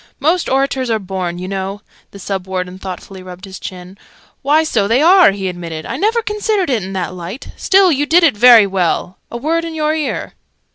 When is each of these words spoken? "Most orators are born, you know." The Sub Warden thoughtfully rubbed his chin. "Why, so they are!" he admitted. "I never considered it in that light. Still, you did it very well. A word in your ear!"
"Most 0.19 0.49
orators 0.49 0.89
are 0.89 0.97
born, 0.97 1.37
you 1.37 1.47
know." 1.47 1.83
The 2.09 2.17
Sub 2.17 2.47
Warden 2.47 2.79
thoughtfully 2.79 3.21
rubbed 3.21 3.45
his 3.45 3.59
chin. 3.59 3.99
"Why, 4.41 4.63
so 4.63 4.87
they 4.87 4.99
are!" 4.99 5.29
he 5.29 5.47
admitted. 5.47 5.85
"I 5.85 5.95
never 5.95 6.23
considered 6.23 6.71
it 6.71 6.81
in 6.83 6.93
that 6.93 7.13
light. 7.13 7.49
Still, 7.55 7.91
you 7.91 8.07
did 8.07 8.23
it 8.23 8.35
very 8.35 8.65
well. 8.65 9.19
A 9.29 9.37
word 9.37 9.63
in 9.63 9.75
your 9.75 9.93
ear!" 9.93 10.33